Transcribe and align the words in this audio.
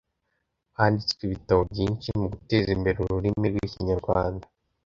Handitswe 0.77 1.21
ibitabo 1.27 1.61
byinshi 1.71 2.07
muguteza 2.19 2.69
imbere 2.75 2.97
ururimi 2.99 3.45
rw’ikinyarwanda 3.53 4.45